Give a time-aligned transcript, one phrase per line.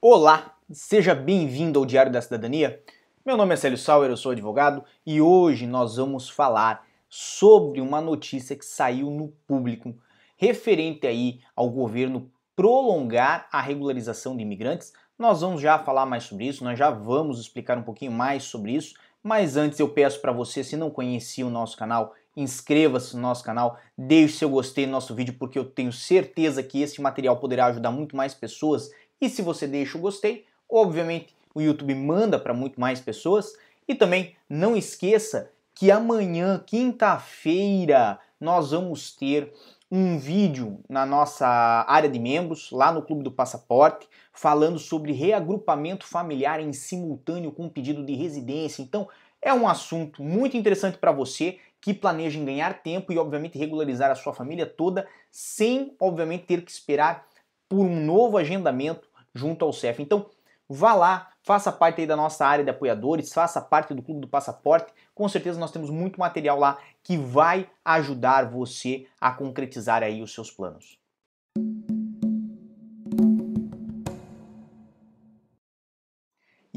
[0.00, 2.80] Olá, seja bem-vindo ao Diário da Cidadania.
[3.26, 8.00] Meu nome é Célio Sauer, eu sou advogado e hoje nós vamos falar sobre uma
[8.00, 9.92] notícia que saiu no público
[10.36, 14.92] referente aí ao governo prolongar a regularização de imigrantes.
[15.18, 18.76] Nós vamos já falar mais sobre isso, nós já vamos explicar um pouquinho mais sobre
[18.76, 23.22] isso, mas antes eu peço para você, se não conhecia o nosso canal, inscreva-se no
[23.22, 27.38] nosso canal, deixe seu gostei no nosso vídeo, porque eu tenho certeza que esse material
[27.40, 32.38] poderá ajudar muito mais pessoas e se você deixa o gostei, obviamente o YouTube manda
[32.38, 33.52] para muito mais pessoas.
[33.86, 39.52] E também não esqueça que amanhã, quinta-feira, nós vamos ter
[39.90, 41.46] um vídeo na nossa
[41.88, 47.68] área de membros, lá no Clube do Passaporte, falando sobre reagrupamento familiar em simultâneo com
[47.68, 48.82] pedido de residência.
[48.82, 49.08] Então,
[49.40, 54.10] é um assunto muito interessante para você que planeja em ganhar tempo e, obviamente, regularizar
[54.10, 57.26] a sua família toda, sem, obviamente, ter que esperar
[57.68, 60.02] por um novo agendamento junto ao CEF.
[60.02, 60.26] Então,
[60.68, 64.28] vá lá, faça parte aí da nossa área de apoiadores, faça parte do Clube do
[64.28, 64.92] Passaporte.
[65.14, 70.32] Com certeza nós temos muito material lá que vai ajudar você a concretizar aí os
[70.32, 70.98] seus planos.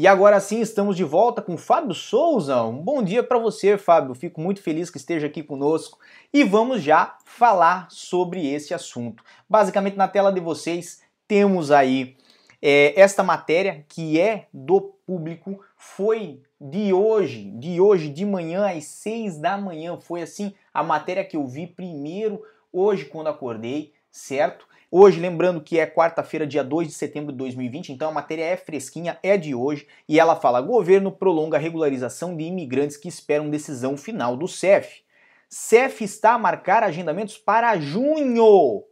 [0.00, 2.62] E agora sim estamos de volta com Fábio Souza.
[2.62, 4.14] Um bom dia para você, Fábio.
[4.14, 5.98] Fico muito feliz que esteja aqui conosco
[6.32, 9.22] e vamos já falar sobre esse assunto.
[9.46, 12.16] Basicamente na tela de vocês temos aí
[12.62, 18.84] é, esta matéria, que é do público, foi de hoje, de hoje de manhã às
[18.84, 19.98] seis da manhã.
[19.98, 24.68] Foi assim a matéria que eu vi primeiro hoje quando acordei, certo?
[24.92, 28.56] Hoje, lembrando que é quarta-feira, dia 2 de setembro de 2020, então a matéria é
[28.56, 33.48] fresquinha, é de hoje, e ela fala: governo prolonga a regularização de imigrantes que esperam
[33.48, 35.02] decisão final do CEF.
[35.48, 38.82] CEF está a marcar agendamentos para junho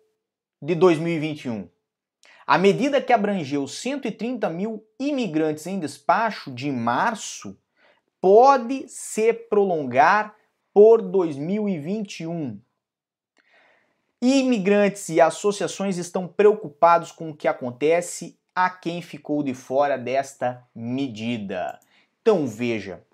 [0.63, 1.69] de 2021.
[2.49, 7.59] A medida que abrangeu 130 mil imigrantes em despacho de março
[8.23, 10.35] pode se prolongar
[10.73, 12.59] por 2021.
[14.23, 20.67] Imigrantes e associações estão preocupados com o que acontece a quem ficou de fora desta
[20.75, 21.79] medida.
[22.23, 23.05] Então veja,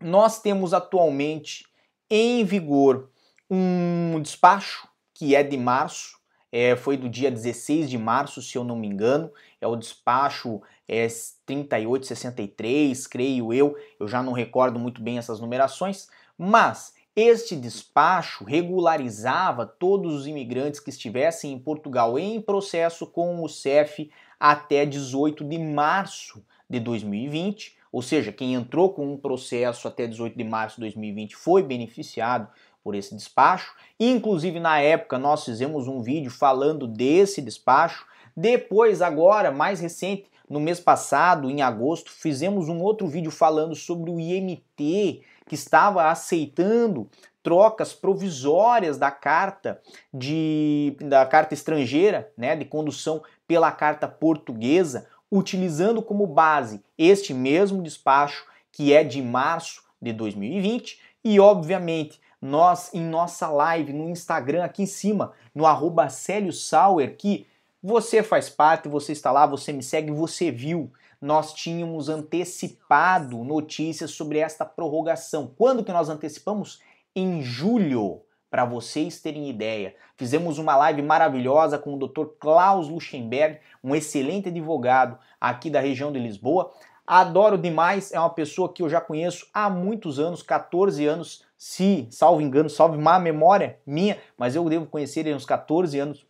[0.00, 1.66] nós temos atualmente
[2.08, 3.10] em vigor
[3.50, 6.19] um despacho que é de março
[6.52, 9.30] é, foi do dia 16 de março, se eu não me engano,
[9.60, 11.06] é o despacho é,
[11.46, 19.66] 3863, creio eu, eu já não recordo muito bem essas numerações, mas este despacho regularizava
[19.66, 25.58] todos os imigrantes que estivessem em Portugal em processo com o CEF até 18 de
[25.58, 30.82] março de 2020, ou seja, quem entrou com um processo até 18 de março de
[30.82, 32.48] 2020 foi beneficiado
[32.82, 33.74] por esse despacho.
[33.98, 38.06] Inclusive, na época, nós fizemos um vídeo falando desse despacho.
[38.36, 44.10] Depois, agora, mais recente, no mês passado, em agosto, fizemos um outro vídeo falando sobre
[44.10, 47.08] o IMT, que estava aceitando
[47.42, 49.80] trocas provisórias da carta
[50.12, 57.82] de da carta estrangeira, né, de condução pela carta portuguesa, utilizando como base este mesmo
[57.82, 64.64] despacho que é de março de 2020 e obviamente nós em nossa live no Instagram
[64.64, 67.46] aqui em cima, no arroba Sauer, que
[67.82, 70.92] você faz parte, você está lá, você me segue, você viu.
[71.20, 75.52] Nós tínhamos antecipado notícias sobre esta prorrogação.
[75.56, 76.80] Quando que nós antecipamos?
[77.14, 79.94] Em julho, para vocês terem ideia.
[80.16, 82.26] Fizemos uma live maravilhosa com o Dr.
[82.38, 86.72] Klaus Luxemberg, um excelente advogado aqui da região de Lisboa.
[87.06, 92.08] Adoro demais, é uma pessoa que eu já conheço há muitos anos, 14 anos se,
[92.10, 96.26] salvo engano, salve má memória minha, mas eu devo conhecer ele uns 14 anos.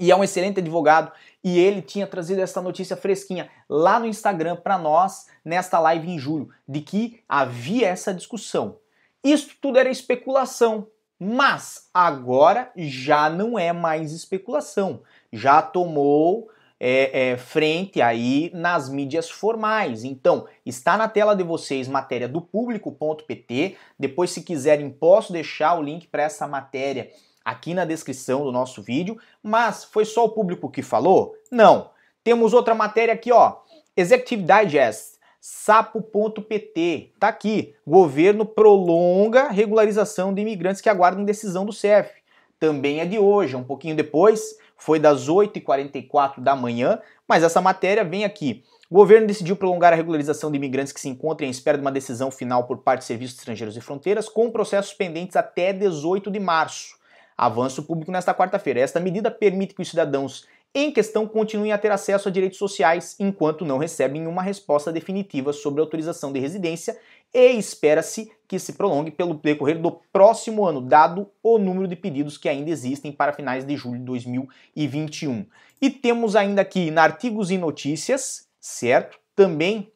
[0.00, 1.12] E é um excelente advogado
[1.44, 6.18] e ele tinha trazido essa notícia fresquinha lá no Instagram para nós nesta live em
[6.18, 8.78] julho, de que havia essa discussão.
[9.22, 10.88] Isso tudo era especulação,
[11.20, 15.02] mas agora já não é mais especulação.
[15.32, 20.04] Já tomou é, é, frente aí nas mídias formais.
[20.04, 23.76] Então, está na tela de vocês matéria do público.pt.
[23.98, 27.10] Depois, se quiserem, posso deixar o link para essa matéria
[27.44, 29.18] aqui na descrição do nosso vídeo.
[29.42, 31.34] Mas foi só o público que falou?
[31.50, 31.90] Não.
[32.22, 33.56] Temos outra matéria aqui, ó.
[33.96, 35.18] Executive Digest.
[35.40, 37.74] Sapo.pt, tá aqui.
[37.86, 42.10] Governo prolonga regularização de imigrantes que aguardam decisão do CEF.
[42.58, 48.04] Também é de hoje, um pouquinho depois foi das 8h44 da manhã, mas essa matéria
[48.04, 48.64] vem aqui.
[48.90, 51.92] O governo decidiu prolongar a regularização de imigrantes que se encontram em espera de uma
[51.92, 56.40] decisão final por parte de Serviços Estrangeiros e Fronteiras, com processos pendentes até 18 de
[56.40, 56.96] março.
[57.36, 58.80] Avanço público nesta quarta-feira.
[58.80, 63.16] Esta medida permite que os cidadãos em questão continuem a ter acesso a direitos sociais
[63.18, 66.98] enquanto não recebem uma resposta definitiva sobre a autorização de residência
[67.32, 72.38] e espera-se que se prolongue pelo decorrer do próximo ano, dado o número de pedidos
[72.38, 75.46] que ainda existem para finais de julho de 2021.
[75.80, 79.18] E temos ainda aqui na artigos e notícias, certo?
[79.36, 79.92] Também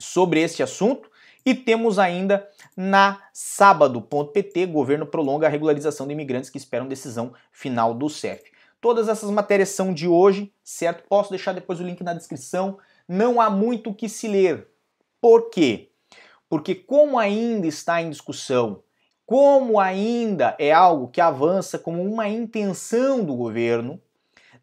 [0.00, 1.08] sobre este assunto.
[1.46, 2.46] E temos ainda
[2.76, 8.57] na sábado.pt, governo prolonga a regularização de imigrantes que esperam decisão final do CEF.
[8.80, 11.06] Todas essas matérias são de hoje, certo?
[11.08, 12.78] Posso deixar depois o link na descrição.
[13.08, 14.68] Não há muito o que se ler.
[15.20, 15.90] Por quê?
[16.48, 18.82] Porque como ainda está em discussão,
[19.26, 24.00] como ainda é algo que avança como uma intenção do governo,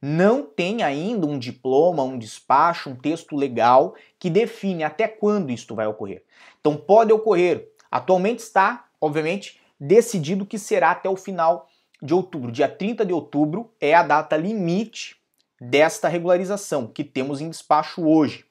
[0.01, 5.75] não tem ainda um diploma, um despacho, um texto legal que define até quando isto
[5.75, 6.23] vai ocorrer.
[6.59, 7.69] Então pode ocorrer.
[7.91, 11.67] Atualmente está, obviamente, decidido que será até o final
[12.01, 12.51] de outubro.
[12.51, 15.15] Dia 30 de outubro é a data limite
[15.59, 18.45] desta regularização que temos em despacho hoje.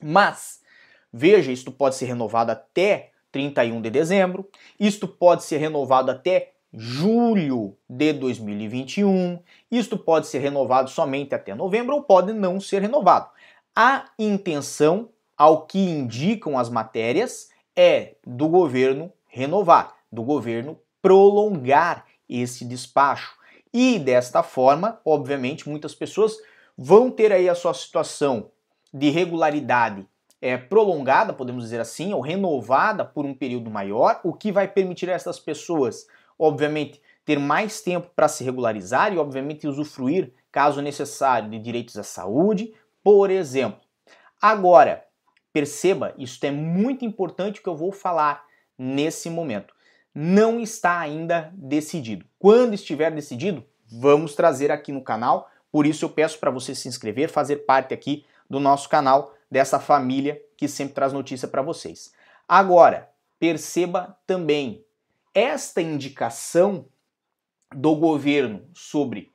[0.00, 0.60] Mas,
[1.12, 7.76] veja, isto pode ser renovado até 31 de dezembro, isto pode ser renovado até julho
[7.88, 9.40] de 2021,
[9.70, 13.28] isto pode ser renovado somente até novembro ou pode não ser renovado.
[13.74, 22.64] A intenção, ao que indicam as matérias, é do governo renovar, do governo prolongar esse
[22.64, 23.34] despacho.
[23.72, 26.36] E desta forma, obviamente, muitas pessoas
[26.76, 28.50] vão ter aí a sua situação
[28.92, 30.06] de regularidade
[30.40, 35.10] é, prolongada, podemos dizer assim, ou renovada por um período maior, o que vai permitir
[35.10, 36.06] a essas pessoas,
[36.38, 42.02] obviamente, ter mais tempo para se regularizar e, obviamente, usufruir, caso necessário, de direitos à
[42.02, 42.72] saúde,
[43.04, 43.80] por exemplo.
[44.40, 45.04] Agora,
[45.52, 48.44] perceba, isso é muito importante o que eu vou falar
[48.78, 49.74] nesse momento
[50.14, 52.26] não está ainda decidido.
[52.38, 55.50] Quando estiver decidido, vamos trazer aqui no canal.
[55.70, 59.78] Por isso eu peço para você se inscrever, fazer parte aqui do nosso canal, dessa
[59.78, 62.12] família que sempre traz notícia para vocês.
[62.48, 63.08] Agora,
[63.38, 64.84] perceba também
[65.32, 66.86] esta indicação
[67.74, 69.30] do governo sobre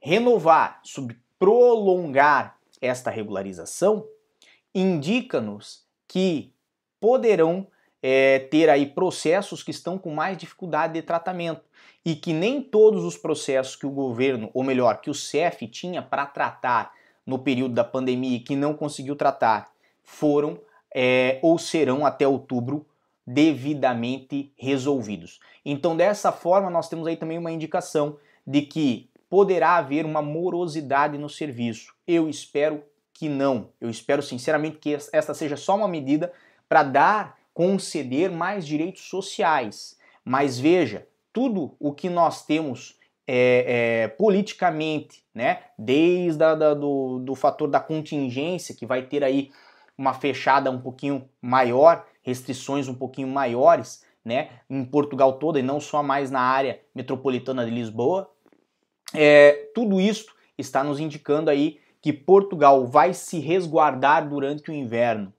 [0.00, 4.06] renovar, sobre prolongar esta regularização,
[4.74, 6.52] indica-nos que
[7.00, 7.66] poderão
[8.08, 11.62] é, ter aí processos que estão com mais dificuldade de tratamento
[12.04, 16.00] e que nem todos os processos que o governo, ou melhor, que o CEF tinha
[16.00, 16.92] para tratar
[17.26, 19.72] no período da pandemia e que não conseguiu tratar,
[20.04, 20.56] foram
[20.94, 22.86] é, ou serão até outubro
[23.26, 25.40] devidamente resolvidos.
[25.64, 31.18] Então, dessa forma, nós temos aí também uma indicação de que poderá haver uma morosidade
[31.18, 31.92] no serviço.
[32.06, 33.70] Eu espero que não.
[33.80, 36.32] Eu espero sinceramente que esta seja só uma medida
[36.68, 39.96] para dar conceder mais direitos sociais.
[40.22, 47.18] Mas veja, tudo o que nós temos é, é, politicamente, né, desde a, da, do,
[47.18, 49.50] do fator da contingência, que vai ter aí
[49.96, 55.80] uma fechada um pouquinho maior, restrições um pouquinho maiores, né, em Portugal toda e não
[55.80, 58.30] só mais na área metropolitana de Lisboa,
[59.14, 60.26] é, tudo isso
[60.58, 65.32] está nos indicando aí que Portugal vai se resguardar durante o inverno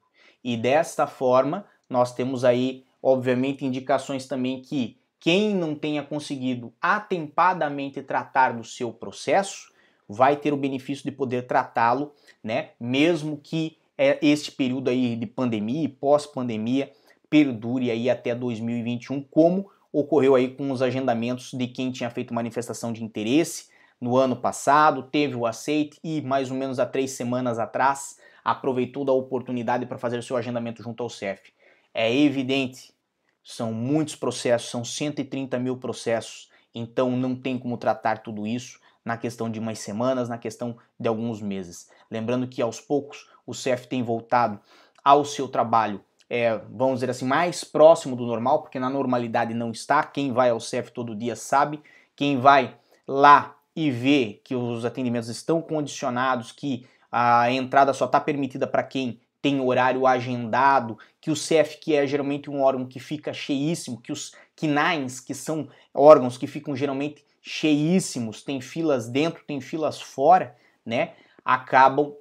[0.44, 8.02] e desta forma nós temos aí, obviamente, indicações também que quem não tenha conseguido atempadamente
[8.02, 9.72] tratar do seu processo
[10.08, 12.14] vai ter o benefício de poder tratá-lo,
[12.44, 12.70] né?
[12.80, 16.92] Mesmo que é, este período aí de pandemia e pós-pandemia
[17.30, 22.94] perdure aí até 2021, como ocorreu aí com os agendamentos de quem tinha feito manifestação
[22.94, 27.58] de interesse no ano passado, teve o aceite e mais ou menos há três semanas
[27.58, 31.52] atrás aproveitou da oportunidade para fazer o seu agendamento junto ao CEF.
[32.00, 32.94] É evidente,
[33.44, 39.18] são muitos processos, são 130 mil processos, então não tem como tratar tudo isso na
[39.18, 41.90] questão de umas semanas, na questão de alguns meses.
[42.12, 44.60] Lembrando que aos poucos o CEF tem voltado
[45.04, 46.00] ao seu trabalho,
[46.30, 50.04] é, vamos dizer assim, mais próximo do normal, porque na normalidade não está.
[50.04, 51.82] Quem vai ao CEF todo dia sabe,
[52.16, 52.78] quem vai
[53.08, 58.84] lá e vê que os atendimentos estão condicionados, que a entrada só está permitida para
[58.84, 64.02] quem tem horário agendado, que o CEF, que é geralmente um órgão que fica cheíssimo,
[64.02, 70.02] que os KNINES, que são órgãos que ficam geralmente cheíssimos, tem filas dentro, tem filas
[70.02, 70.54] fora,
[70.86, 71.14] né?
[71.46, 72.14] Acabam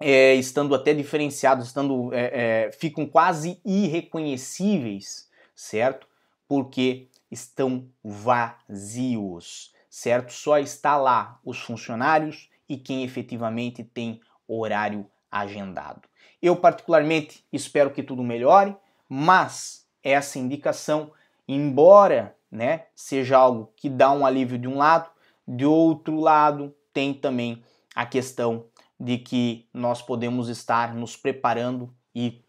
[0.00, 6.08] é, estando até diferenciados, estando, é, é, ficam quase irreconhecíveis, certo?
[6.48, 10.32] Porque estão vazios, certo?
[10.32, 16.07] Só está lá os funcionários e quem efetivamente tem horário agendado.
[16.40, 18.76] Eu, particularmente, espero que tudo melhore,
[19.08, 21.12] mas essa indicação,
[21.46, 25.10] embora né, seja algo que dá um alívio de um lado,
[25.46, 27.62] de outro lado, tem também
[27.94, 28.66] a questão
[28.98, 32.44] de que nós podemos estar nos preparando e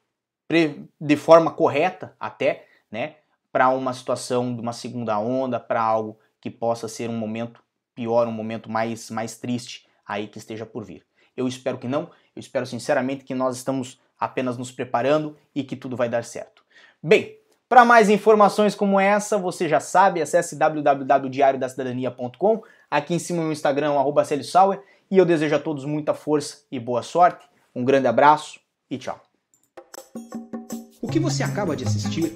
[0.99, 3.17] de forma correta até, né,
[3.51, 8.27] para uma situação de uma segunda onda, para algo que possa ser um momento pior,
[8.27, 11.05] um momento mais mais triste aí que esteja por vir.
[11.37, 15.75] Eu espero que não, eu espero sinceramente que nós estamos apenas nos preparando e que
[15.75, 16.63] tudo vai dar certo.
[17.01, 17.37] Bem,
[17.69, 22.63] para mais informações como essa, você já sabe, acesse www.diariodacidadania.com.
[22.89, 26.79] Aqui em cima no Instagram, arroba Sauer, e eu desejo a todos muita força e
[26.79, 27.45] boa sorte.
[27.75, 29.21] Um grande abraço e tchau.
[31.01, 32.35] O que você acaba de assistir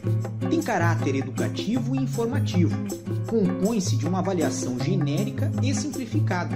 [0.50, 2.76] tem caráter educativo e informativo.
[3.28, 6.56] Compõe-se de uma avaliação genérica e simplificada.